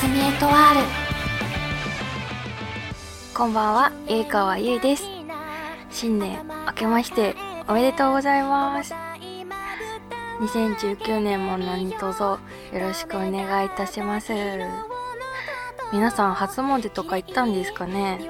[0.00, 0.80] すみエトワール
[3.34, 5.02] こんばんはゆいかわゆいです。
[5.90, 7.34] 新年明けまして
[7.66, 8.94] おめでとうございます。
[10.40, 12.38] 2019年も何卒よ
[12.74, 14.32] ろしくお願いいたします。
[15.92, 18.20] 皆さん初詣とか行ったんですかね？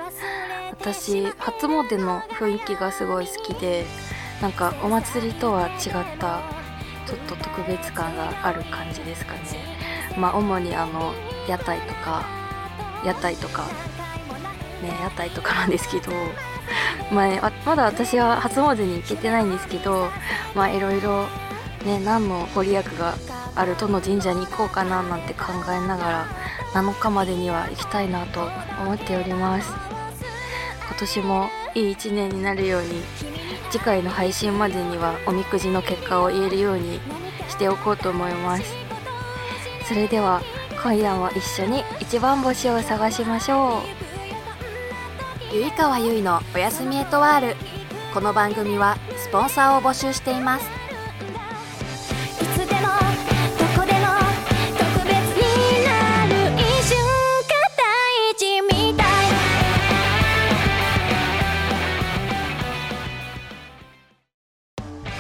[0.71, 3.85] 私初詣の雰囲気がすごい好きで
[4.41, 6.41] なんかお祭りとは違った
[7.07, 9.41] ちょっと特別感がある感じですかね。
[10.17, 11.13] まあ主にあの
[11.49, 12.25] 屋台とか
[13.05, 13.65] 屋台とか
[14.83, 16.13] ね屋台とかなんですけど
[17.11, 17.27] ま
[17.65, 20.11] まだ私は初詣に行けてないんですけど
[20.55, 21.27] まあいろいろ
[21.85, 23.15] ね何のご利益が
[23.55, 26.27] あるどの神社に行こうかななんて考えながら
[26.75, 28.49] 7日までには行きたいなと
[28.83, 29.73] 思っております。
[30.87, 33.03] 今年もいい1年になるように
[33.71, 37.01] 次回の配信までにはおみくじの結果を言えるように
[37.49, 38.65] しておこうと思います。
[39.87, 40.43] それでは
[40.83, 43.83] 今夜も一緒に一番星を探しましょ
[45.53, 45.55] う。
[45.55, 47.57] ゆいかわゆいのおやすみエトワール。
[48.15, 50.67] この番組はスポンサーを募集しています。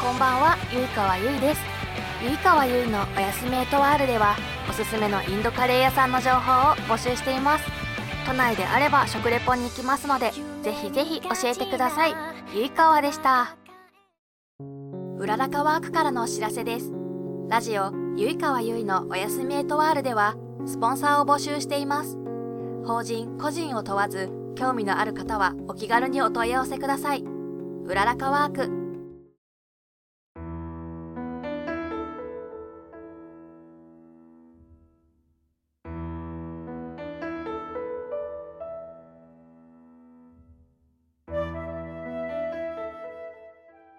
[0.01, 1.68] こんばんはゆいかわゆいです
[2.49, 4.35] ゆいかわゆいのおやすみエトワールでは
[4.71, 7.65] おすすめのインドカレー屋さんの情報を募集しています。
[8.27, 10.33] 都内であれば食レポに行きますので
[10.63, 12.15] ぜひぜひ教えてください。
[12.55, 13.55] ゆいかわでした。
[15.19, 16.91] うららかワークからのお知らせです。
[17.51, 22.17] ラジオゆいかわゆいのおやすみエトワールではスポンサーを募集しています。
[22.87, 27.23] 法人個人を問わず興味のある方はお気軽にお問い合わせください。
[27.85, 28.78] うららかワーク。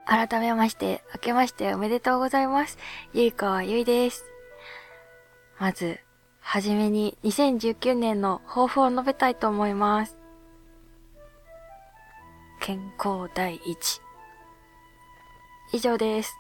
[0.09, 2.79] 改めまして、明けましておめでとうございます。
[3.13, 4.25] ゆいかわゆいです。
[5.59, 5.99] まず、
[6.39, 10.17] はじめに2019年の抱負を述べたいと思います。
[12.59, 14.01] 健康第一。
[15.73, 16.35] 以上です。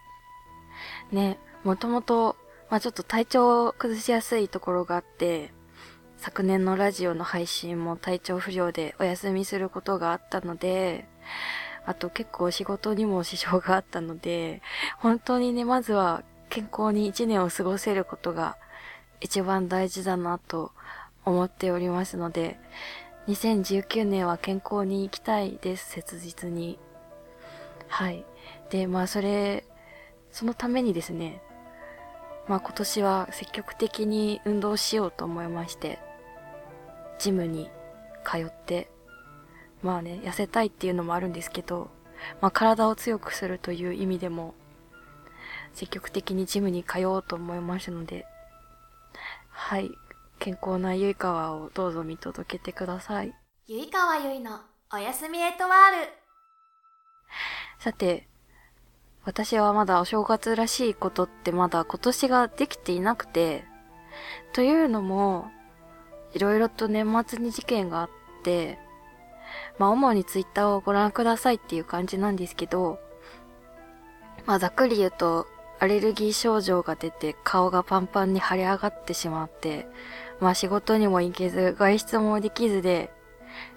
[1.11, 2.37] ね、もともと、
[2.71, 5.53] まあちょっと体調を崩しやすいところがあって、
[6.17, 11.07] 昨年のラジオの配信も体調不良でお休みすることがあったので、
[11.85, 14.61] あと結構仕事にも支障があったので、
[14.97, 18.57] 本当にね、まずは健康に一年を過ごせることが
[19.21, 20.71] 一番大事だなと
[21.25, 22.59] 思っておりますので、
[23.27, 26.79] 2019年は健康に行きたいです、切実に。
[27.87, 28.25] はい。
[28.69, 29.65] で、まあそれ、
[30.31, 31.41] そのためにですね、
[32.47, 35.99] まあ今年は積極的に運動しようと思いまして、
[37.19, 37.69] ジムに
[38.23, 38.89] 通って、
[39.81, 41.89] まあね、痩せたいっていうのもあるんですけど、
[42.41, 44.53] まあ体を強くするという意味でも、
[45.73, 48.25] 積極的にジムに通おうと思いますので、
[49.49, 49.91] はい、
[50.39, 53.33] 健康なゆいかわをどうぞ見届けてください。
[53.67, 54.59] ゆいかわゆいの
[54.91, 56.19] おやすみエトワール
[57.77, 58.27] さて、
[59.23, 63.63] 私はまだお正月らしいことってまだ今年ができていなくて、
[64.53, 65.51] というのも、
[66.33, 68.09] いろいろと年末に事件があっ
[68.43, 68.79] て、
[69.77, 72.99] まあ主にツイッターをご覧くださいっていう感じなんですけど、
[74.45, 75.47] まあざっくり言うと、
[75.79, 79.87] アレルギー症状が出て顔がパンパンに腫れ上がってしまって、
[80.39, 83.11] まあ仕事にも行けず、外出もできずで、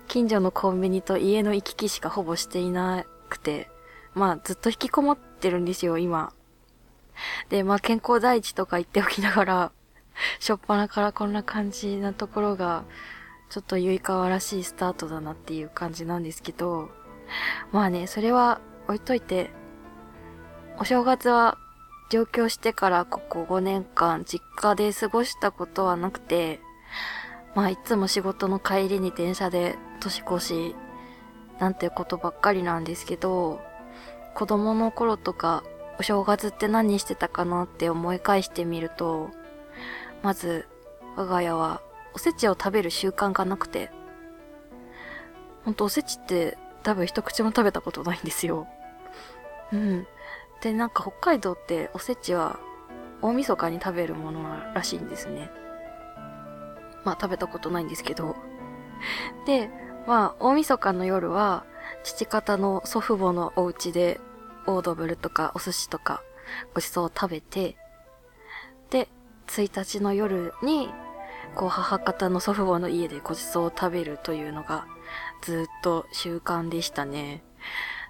[0.09, 3.71] 近所のコンビニと家の行き来しかほぼしていなくて、
[4.15, 6.33] まあずっと引きこもってるんですよ、今。
[7.49, 9.73] で、まあ健康第一とか言っておきながら、
[10.41, 12.85] しょっぱなからこんな感じなところが、
[13.53, 16.89] ちょっとゆいかわらしいスタートだなっていう感じなんですけど、
[17.71, 19.51] まあね、それは置いといて、
[20.79, 21.59] お正月は
[22.09, 26.61] 上京してからここ5年間実家で過ごしたことはなくて、
[27.55, 30.75] まあいつも仕事の帰りに電車で年越し
[31.59, 33.61] なんてことばっかりなんですけど、
[34.35, 35.63] 子供の頃とか
[35.99, 39.29] お正月って何してたかなって思い返してみると、
[40.23, 40.67] まず
[41.17, 41.83] 我が家は
[42.15, 43.91] おせちを食べる習慣がなくて、
[45.65, 48.67] ほんとおせちって多分一口も食べたことないんですよ。
[49.73, 50.07] うん。
[50.61, 52.59] で、なんか北海道っておせちは
[53.21, 54.43] 大晦日に食べるもの
[54.75, 55.51] らしいんですね。
[57.05, 58.37] まあ食べたことないんですけど。
[59.47, 59.71] で、
[60.07, 61.65] まあ大晦日の夜は
[62.03, 64.21] 父方の祖父母のお家で
[64.67, 66.23] オードブルとかお寿司とか
[66.75, 67.77] ごちそうを食べて、
[68.91, 69.09] で、
[69.47, 70.91] 1日の夜に
[71.55, 74.87] こう母方の祖父母の家でごちそうを食べるというのが
[75.43, 77.43] ずっと習慣でしたね。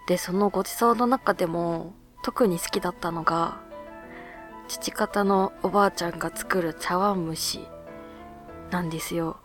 [0.06, 3.60] で、そのごちそうの中でも特に好きだったのが、
[4.68, 7.68] 父方のおばあちゃんが作る茶碗蒸し
[8.70, 9.38] なんですよ。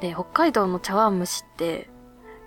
[0.00, 1.88] で、北海道の茶碗蒸しって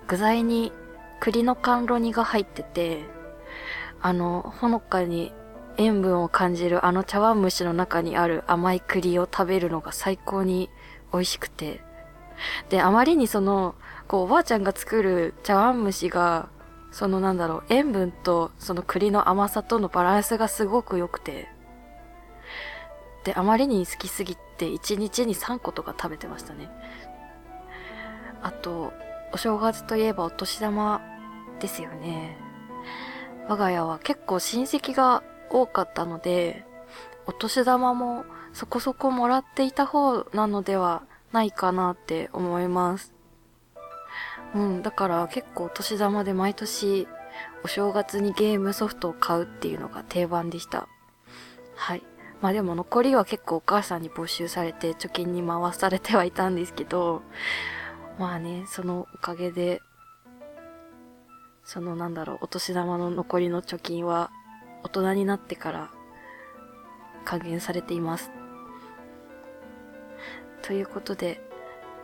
[0.07, 0.71] 具材に
[1.19, 3.05] 栗の甘露煮が入ってて、
[4.01, 5.33] あの、ほのかに
[5.77, 10.69] 塩分を感じるあの茶碗蒸しの中にある甘い栗を食べるのが最高に
[11.11, 11.81] 美味しくて。
[12.69, 13.75] で、あまりにその、
[14.07, 16.49] こう、おばあちゃんが作る茶碗蒸しが、
[16.91, 21.49] そのなんだろう、塩分とその栗の甘さとのバランスがすごく良くて。
[23.23, 26.69] で、あまりに好きすぎて、1日に3個とか食べてましたね。
[28.41, 28.93] あと、
[29.33, 31.01] お正月といえばお年玉
[31.59, 32.37] ですよね。
[33.47, 36.65] 我が家は結構親戚が多かったので、
[37.27, 43.13] お年玉もそこそこもらっていた方なのではないかなって思います。
[44.53, 47.07] うん、だから結構お年玉で毎年
[47.63, 50.87] お正月にゲームソフトを買うっていうのが定番でした。
[51.75, 52.03] はい。
[52.41, 57.23] まあでも残りは結構お母さんに没収されて貯金に回されてはいたんですけど、
[58.19, 59.81] まあね、そのおかげで、
[61.63, 64.31] そのなんだろう、お年玉の残りの貯金は
[64.85, 65.89] 大人になってから
[67.25, 68.29] 還元されています。
[70.61, 71.41] ということで、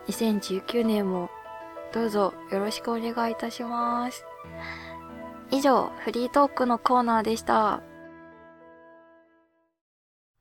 [0.07, 1.29] 2019年も
[1.93, 4.25] どうぞよろしくお願いいたします。
[5.51, 7.83] 以上、フリートークのコーナーでした。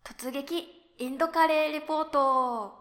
[0.02, 0.66] 突撃
[0.98, 2.74] インドカレーレポート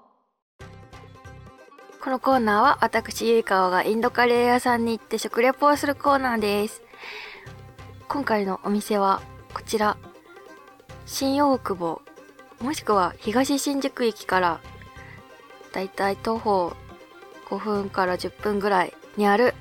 [2.02, 6.82] このコーナーは私、ゆいかわがインドカレー屋さんに行って食レポをするコーナーです。
[8.08, 9.22] 今回のお店は
[9.54, 9.98] こちら、
[11.06, 12.02] 新大久保、
[12.62, 14.62] もしくは東新宿駅から
[15.74, 16.74] だいたい徒歩
[17.50, 19.54] 5分から10分ぐらいにある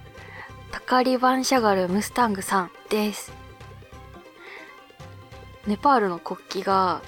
[0.70, 3.32] タカリバンシャガルムスタングさんです。
[5.66, 7.02] ネパールの国旗が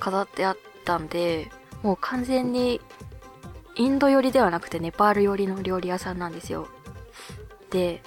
[0.00, 1.50] 飾ってあったんで、
[1.82, 2.80] もう完全に
[3.76, 6.68] インド寄りではなくてネパール寄りの料理屋さんなんですよ。
[7.70, 8.02] で、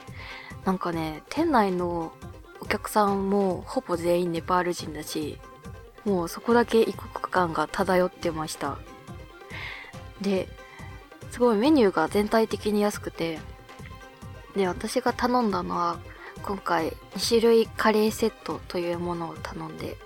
[0.63, 2.11] なんかね、店内の
[2.75, 5.39] 客さんもほぼ全員ネパール人だし、
[6.03, 8.77] もうそこだけ異国感が漂ってました。
[10.21, 10.47] で、
[11.31, 13.39] すごいメニューが全体的に安くて、
[14.55, 15.99] で、私が頼んだのは、
[16.43, 19.97] 今回2種類カレーセットというものを頼んで、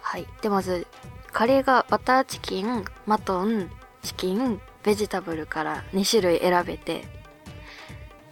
[0.00, 0.26] はい。
[0.42, 0.86] で、まず、
[1.32, 3.70] カレーがバターチキン、マトン、
[4.02, 7.04] チキン、ベジタブルから2種類選べて、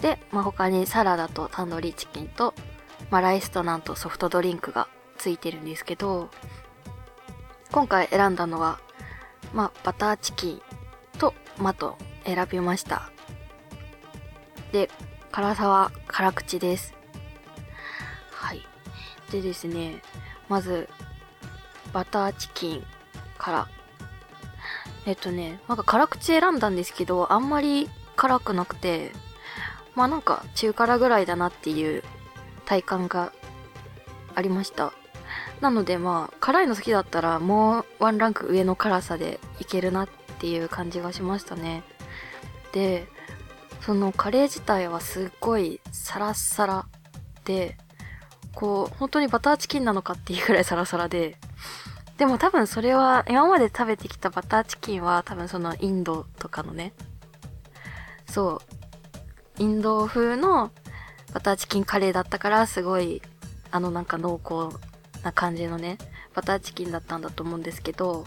[0.00, 2.54] で、まあ、他にサラダとタンドリーチキンと、
[3.10, 6.30] まあ、ライスとなんとソフトドリンクがついてるんですけど、
[7.72, 8.80] 今回選んだのは、
[9.52, 10.62] まあ、バターチキン
[11.18, 13.10] とマト選びました。
[14.72, 14.88] で、
[15.32, 16.94] 辛さは辛口です。
[18.30, 18.66] はい。
[19.30, 20.02] でですね、
[20.48, 20.88] まず、
[21.92, 22.84] バターチキン
[23.38, 23.68] から。
[25.06, 29.12] えっとね、なんか辛口選んだんですけど、あんまり辛くなくて、
[29.94, 32.04] まあなんか中辛ぐらいだなっていう
[32.70, 33.32] 体感が
[34.36, 34.92] ありました。
[35.60, 41.82] なのでまあ、辛いの好きだったらもうワンランク上の辛さでいけるなっていう感じがしましたね。
[42.72, 43.08] で、
[43.80, 46.86] そのカレー自体はすっごいサラッサラ
[47.44, 47.76] で、
[48.54, 51.38] こう、本当にバターチキンなのかっていうくらいサラサラで、
[52.18, 56.92] でも多分それは、今まで食べてきたバターチキンは多分そのインドとかのね、
[58.28, 58.62] そ
[59.58, 60.70] う、インド風の
[61.32, 63.22] バターチキンカレーだったからすごい、
[63.70, 64.76] あのなんか濃厚
[65.22, 65.98] な感じのね、
[66.34, 68.26] バターチキンだったんだと思うんですけど、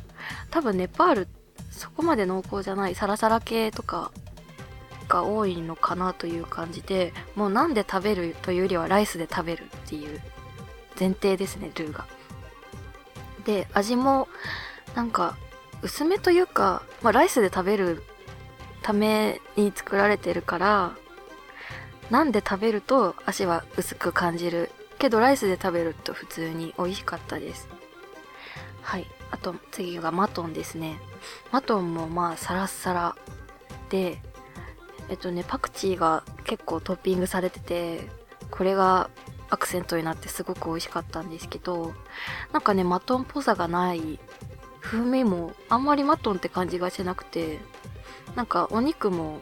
[0.51, 1.27] 多分ネパール、
[1.71, 4.11] そこまで濃厚じゃないサラサラ系とか
[5.07, 10.21] が多いのかなという感じで、もうなんで食べるというよりはライスで食べるっていう
[10.99, 12.05] 前提ですね、ルーが。
[13.45, 14.27] で、味も
[14.95, 15.37] なんか
[15.81, 18.03] 薄めというか、まあライスで食べる
[18.81, 20.91] ために作られてるから、
[22.09, 27.67] なんで食べると足は薄く感じるけどライスで食べると普通に美味しかったです。
[28.81, 29.07] はい。
[29.31, 30.99] あと次がマトンですね。
[31.51, 33.15] マトンもまあサラッサラ
[33.89, 34.19] で
[35.09, 38.01] えっとねパクチーが結構トッピングされてて
[38.51, 39.09] これが
[39.49, 41.93] アクセントになってすごく美味しかったんですけど
[42.51, 44.19] なんかねマトンっぽさがない
[44.81, 47.59] 風味もあんまりマトンって感じがしなくて
[48.35, 49.41] なんかお肉も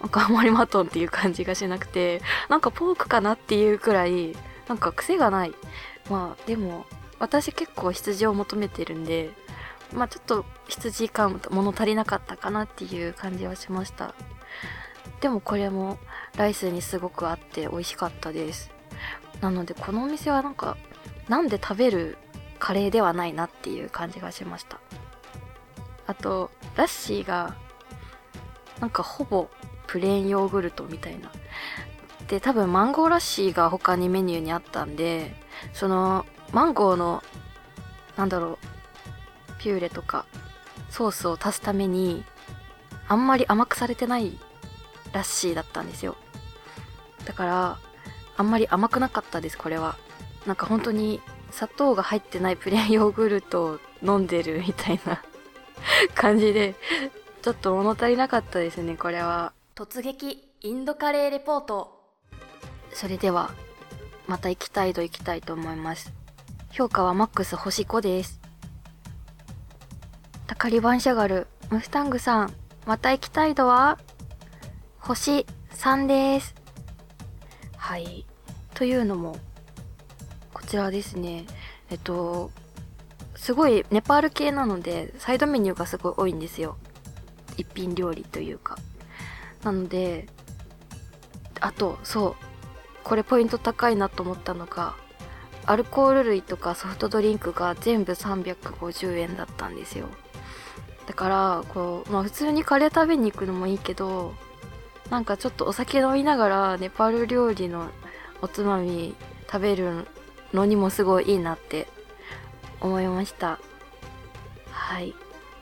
[0.00, 4.34] なんかあんまりマトンっていう感じがしなくて、なんかポークかなっていうくらい、
[4.68, 5.54] なんか癖がない。
[6.08, 6.86] まあでも、
[7.18, 9.30] 私結構羊を求めてるんで、
[9.92, 14.14] まあちょっと羊感物足りなかったかなっていう感じはしました。
[15.20, 15.98] でもこれも
[16.36, 18.70] ライスにすごく合って美味しかったです。
[19.40, 20.76] なのでこのお店はなんか
[21.28, 22.18] なんで食べる
[22.58, 24.80] カレーではないなっていう感じがしました。
[26.06, 27.54] あとラッシーが
[28.80, 29.48] なんかほぼ
[29.90, 31.32] プレーンヨーグルトみたいな。
[32.28, 35.34] で多分マンゴーラッシーが他にメニューにあったんで
[35.72, 37.24] そのマンゴーの
[38.16, 38.58] なんだろう
[39.58, 40.26] ピューレとか
[40.90, 42.24] ソースを足すために
[43.08, 44.38] あんまり甘くされてない
[45.12, 46.16] ラッシーだったんですよ。
[47.24, 47.78] だから
[48.36, 49.96] あんまり甘くなかったですこれは。
[50.46, 51.20] なんか本当に
[51.50, 55.20] 砂糖が入ってないプレーンヨーグルトを飲んでるみたいな
[56.14, 56.76] 感じで
[57.42, 59.52] ちょっと物足りなかったですねこれは。
[59.80, 62.02] 突撃インドカレーレポート。
[62.92, 63.50] それでは
[64.26, 66.12] また行きたいと行きたいと思います。
[66.70, 68.42] 評価はマックス星5です。
[70.46, 72.52] タカリバンシャガルムスタングさん
[72.84, 73.98] また行きたい度は？
[74.98, 76.54] 星3です。
[77.78, 78.26] はい。
[78.74, 79.34] というのも
[80.52, 81.46] こちらですね。
[81.88, 82.50] えっと
[83.34, 86.76] すごいネパール系なのでサイドメニューがすごい多いんですよ。
[87.56, 88.76] 一品料理というか。
[89.62, 90.26] なので
[91.60, 92.34] あとそう
[93.04, 94.94] これポイント高いなと思ったのが
[95.66, 100.08] アルコール類とかソフトドリンクが全部350円だったんですよ。
[101.06, 104.32] だからこう、まあ、普通にカレー食べに行くのもいいけど
[105.10, 107.88] なんかちょっとお酒飲みながらネパール料理の
[108.42, 109.14] おつまみ
[109.50, 110.06] 食べる
[110.54, 111.88] のにもすごいいいなって
[112.80, 113.58] 思いました。
[114.70, 115.14] はい。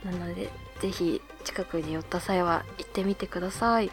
[0.04, 0.50] なので
[0.80, 3.90] ぜひ近くに寄った際は行ってみてください。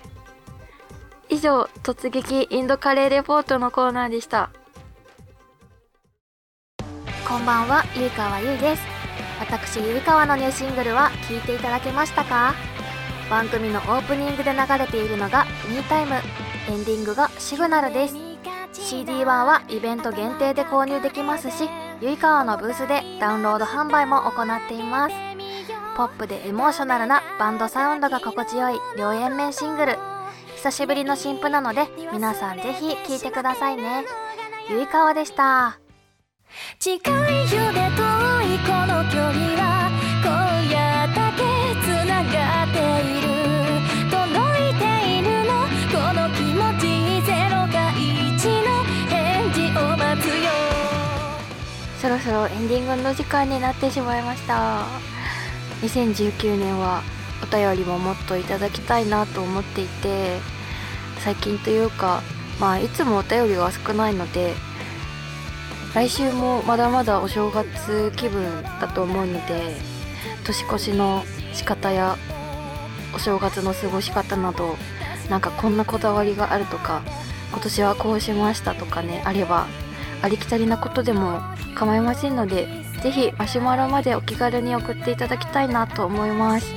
[1.30, 4.51] 以上突撃インドカレーレポートのコーナーでした。
[7.27, 8.84] こんばんはゆいかわゆいです。
[9.39, 12.54] 私ゆいかわのニューシングルは聴いていただけましたか？
[13.30, 16.13] 番組のオープニングで流れているのが「ミータイム」
[16.70, 18.15] エンディングが「シグナル」です。
[18.74, 21.68] CD1 はイベント限定で購入できますし
[22.01, 25.35] ゆいかわのブースでダウンロード販売も行っています。
[25.96, 29.98] ポップでエモーショナルなバンドサウンドが心地よい両円面シングル。
[30.58, 34.04] 久しぶりの新譜なので皆さんぜひ聴いてくださいね。
[34.70, 35.80] ゆいかわでした。
[36.80, 38.04] 近いよで遠
[38.44, 39.90] いこの距離は
[40.22, 40.28] 今
[40.68, 41.42] 夜だけ
[41.80, 43.32] つながっている。
[44.12, 44.36] 届
[44.68, 44.84] いて
[45.20, 46.84] いるのこの気持ち
[47.25, 50.52] ゼロか1の返事を待つよ。
[52.02, 55.14] そろそろエンディングの時間になってしまいました
[55.82, 57.03] 2019年は
[57.44, 60.39] お便りももっといただきたいなと思っていて
[61.20, 62.22] 最近というか
[62.60, 64.53] まあいつもお便りが少ないので
[65.94, 69.75] 来週もまだまだお正月気分だと思うので
[70.46, 72.17] 年越しの仕方や
[73.13, 74.75] お正月の過ごし方など
[75.29, 77.01] なんかこんなこだわりがあるとか
[77.51, 79.67] 今年はこうしましたとかねあれば
[80.22, 81.41] ありきたりなことでも
[81.75, 86.74] 構いませんのでぜひマシュマロまでお気軽に送っていただきたいなと思います。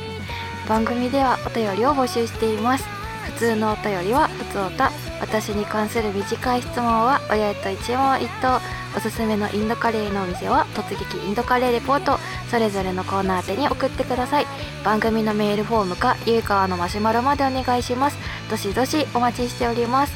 [0.69, 2.85] 番組ではお便りを募集しています。
[3.25, 4.93] 普通のお便りは普通おた。
[5.23, 8.61] 私に関する短い質問は親へと一問一答。
[8.95, 12.19] おすすめのインドカレーのお店は突撃インドカレーレポート。
[12.51, 14.47] それぞれのコーナー宛てに送ってください。
[14.85, 18.19] 番組のメールフォームかゆいかわのマシュマロまでお願いします。
[18.51, 20.13] どしどしお待ちしております。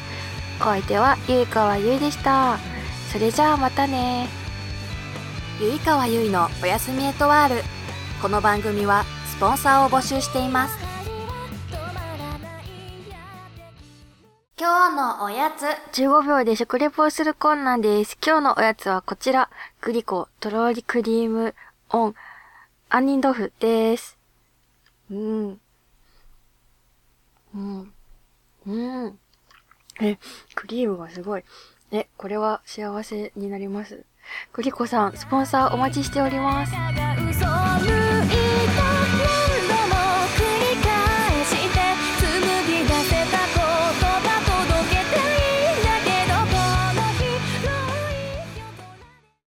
[0.61, 2.59] お相手はゆいかわゆいでした。
[3.11, 4.42] それじゃあまたね。
[5.59, 7.61] ゆいかわゆいのおやすみエトワール
[8.21, 10.77] この番組はスポンサーを募集しています
[14.57, 15.65] 今日のおやつ
[15.99, 18.17] 15秒で食レポをするコーナーです。
[18.25, 19.49] 今日のおやつはこちら。
[19.81, 21.53] グリコ、とろりクリーム
[21.89, 22.15] オン、
[22.87, 24.17] 杏仁豆腐です。
[25.11, 25.59] うん。
[27.55, 27.93] うん。
[28.67, 29.19] うん。
[30.01, 30.17] え、
[30.55, 31.43] クリームがすごい。
[31.91, 34.05] え、これは幸せになります？
[34.53, 38.12] グリコさん、スポンサーお待ちしております。